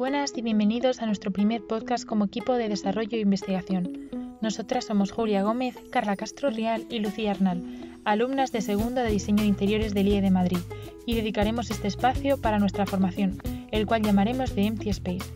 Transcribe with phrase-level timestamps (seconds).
[0.00, 4.08] Buenas y bienvenidos a nuestro primer podcast como equipo de desarrollo e investigación.
[4.40, 7.62] Nosotras somos Julia Gómez, Carla Castro Real y Lucía Arnal,
[8.06, 10.60] alumnas de segundo de diseño de interiores del IE de Madrid,
[11.04, 13.42] y dedicaremos este espacio para nuestra formación,
[13.72, 15.34] el cual llamaremos de Empty Space.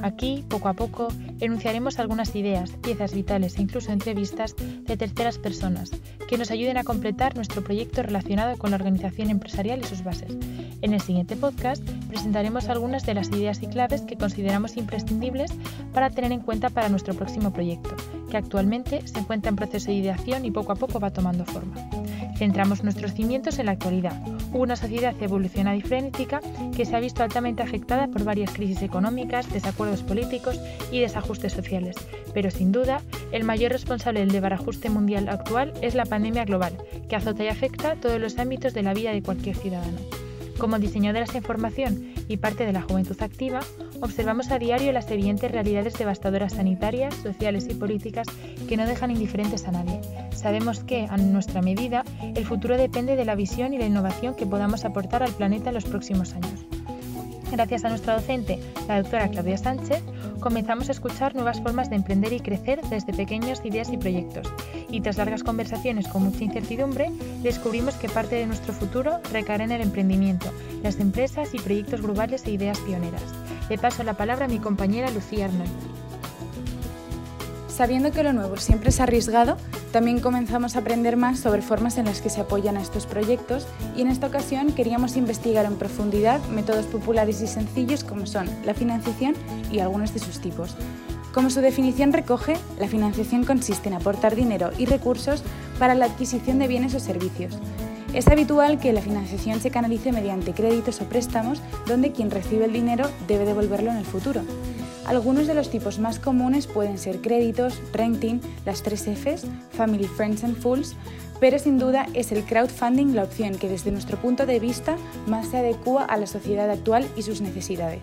[0.00, 1.08] Aquí, poco a poco,
[1.40, 5.90] enunciaremos algunas ideas, piezas vitales e incluso entrevistas de terceras personas
[6.28, 10.36] que nos ayuden a completar nuestro proyecto relacionado con la organización empresarial y sus bases.
[10.82, 11.82] En el siguiente podcast
[12.14, 15.52] presentaremos algunas de las ideas y claves que consideramos imprescindibles
[15.92, 17.96] para tener en cuenta para nuestro próximo proyecto,
[18.30, 21.74] que actualmente se encuentra en proceso de ideación y poco a poco va tomando forma.
[22.36, 24.16] Centramos nuestros cimientos en la actualidad,
[24.52, 26.40] una sociedad evolucionada y frenética
[26.76, 30.60] que se ha visto altamente afectada por varias crisis económicas, desacuerdos políticos
[30.92, 31.96] y desajustes sociales.
[32.32, 33.00] Pero sin duda,
[33.32, 36.76] el mayor responsable del desbarajuste mundial actual es la pandemia global,
[37.08, 40.23] que azota y afecta todos los ámbitos de la vida de cualquier ciudadano.
[40.58, 43.60] Como diseñadoras de información y parte de la juventud activa,
[44.00, 48.26] observamos a diario las evidentes realidades devastadoras sanitarias, sociales y políticas
[48.68, 50.00] que no dejan indiferentes a nadie.
[50.34, 54.46] Sabemos que, a nuestra medida, el futuro depende de la visión y la innovación que
[54.46, 56.64] podamos aportar al planeta en los próximos años.
[57.50, 60.02] Gracias a nuestra docente, la doctora Claudia Sánchez,
[60.44, 64.46] comenzamos a escuchar nuevas formas de emprender y crecer desde pequeñas ideas y proyectos.
[64.90, 67.10] Y tras largas conversaciones con mucha incertidumbre,
[67.42, 72.44] descubrimos que parte de nuestro futuro recae en el emprendimiento, las empresas y proyectos globales
[72.44, 73.22] e ideas pioneras.
[73.70, 75.93] Le paso la palabra a mi compañera Lucía Arnold.
[77.74, 79.56] Sabiendo que lo nuevo siempre es arriesgado,
[79.90, 83.66] también comenzamos a aprender más sobre formas en las que se apoyan a estos proyectos
[83.96, 88.74] y en esta ocasión queríamos investigar en profundidad métodos populares y sencillos como son la
[88.74, 89.34] financiación
[89.72, 90.76] y algunos de sus tipos.
[91.32, 95.42] Como su definición recoge, la financiación consiste en aportar dinero y recursos
[95.80, 97.58] para la adquisición de bienes o servicios.
[98.12, 102.72] Es habitual que la financiación se canalice mediante créditos o préstamos donde quien recibe el
[102.72, 104.42] dinero debe devolverlo en el futuro.
[105.06, 110.44] Algunos de los tipos más comunes pueden ser créditos, renting, las tres Fs, Family, Friends
[110.44, 110.96] and Fools,
[111.40, 115.48] pero sin duda es el crowdfunding la opción que desde nuestro punto de vista más
[115.48, 118.00] se adecua a la sociedad actual y sus necesidades.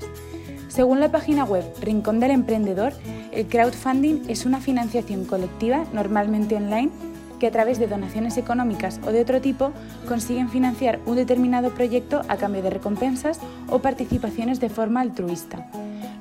[0.68, 2.94] Según la página web Rincón del Emprendedor,
[3.32, 6.92] el crowdfunding es una financiación colectiva, normalmente online,
[7.40, 9.72] que a través de donaciones económicas o de otro tipo
[10.08, 15.68] consiguen financiar un determinado proyecto a cambio de recompensas o participaciones de forma altruista.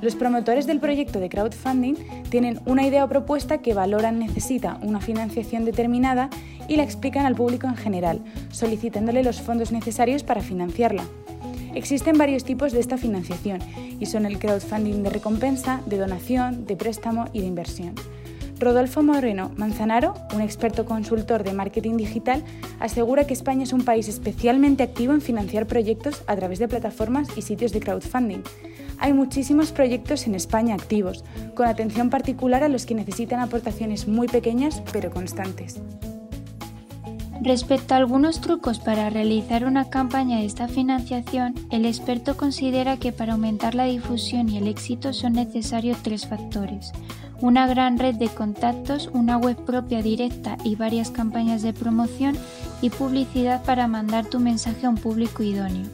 [0.00, 1.94] Los promotores del proyecto de crowdfunding
[2.30, 6.30] tienen una idea o propuesta que valoran necesita una financiación determinada
[6.68, 11.04] y la explican al público en general, solicitándole los fondos necesarios para financiarla.
[11.74, 13.60] Existen varios tipos de esta financiación
[14.00, 17.94] y son el crowdfunding de recompensa, de donación, de préstamo y de inversión.
[18.60, 22.44] Rodolfo Moreno Manzanaro, un experto consultor de marketing digital,
[22.78, 27.28] asegura que España es un país especialmente activo en financiar proyectos a través de plataformas
[27.36, 28.42] y sitios de crowdfunding.
[28.98, 34.28] Hay muchísimos proyectos en España activos, con atención particular a los que necesitan aportaciones muy
[34.28, 35.80] pequeñas pero constantes.
[37.42, 43.12] Respecto a algunos trucos para realizar una campaña de esta financiación, el experto considera que
[43.12, 46.92] para aumentar la difusión y el éxito son necesarios tres factores.
[47.42, 52.36] Una gran red de contactos, una web propia directa y varias campañas de promoción
[52.82, 55.86] y publicidad para mandar tu mensaje a un público idóneo.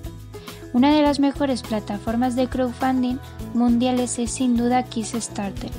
[0.72, 3.18] Una de las mejores plataformas de crowdfunding
[3.54, 5.70] mundiales es sin duda Kickstarter.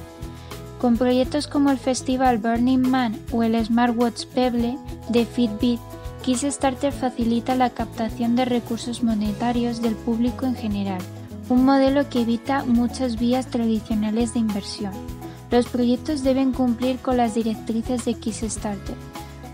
[0.80, 4.78] Con proyectos como el festival Burning Man o el Smartwatch Pebble
[5.10, 5.82] de Fitbit,
[6.24, 11.02] Kickstarter facilita la captación de recursos monetarios del público en general,
[11.50, 15.17] un modelo que evita muchas vías tradicionales de inversión.
[15.50, 18.96] Los proyectos deben cumplir con las directrices de Kickstarter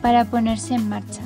[0.02, 1.22] para ponerse en marcha.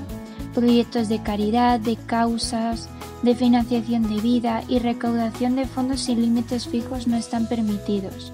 [0.54, 2.90] Proyectos de caridad, de causas,
[3.24, 8.32] de financiación de vida y recaudación de fondos sin límites fijos no están permitidos.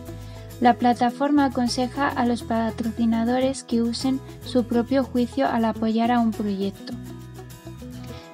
[0.59, 6.31] La plataforma aconseja a los patrocinadores que usen su propio juicio al apoyar a un
[6.31, 6.93] proyecto.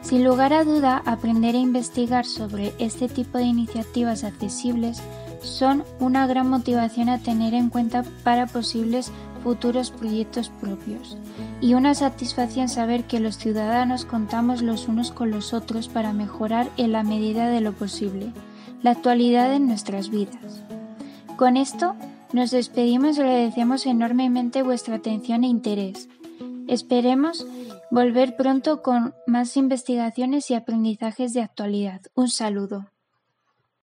[0.01, 5.01] Sin lugar a duda, aprender a investigar sobre este tipo de iniciativas accesibles
[5.41, 9.11] son una gran motivación a tener en cuenta para posibles
[9.43, 11.17] futuros proyectos propios
[11.61, 16.69] y una satisfacción saber que los ciudadanos contamos los unos con los otros para mejorar
[16.77, 18.33] en la medida de lo posible
[18.81, 20.63] la actualidad en nuestras vidas.
[21.35, 21.95] Con esto
[22.33, 26.09] nos despedimos y agradecemos enormemente vuestra atención e interés.
[26.67, 27.47] Esperemos
[27.91, 32.01] volver pronto con más investigaciones y aprendizajes de actualidad.
[32.13, 32.91] Un saludo.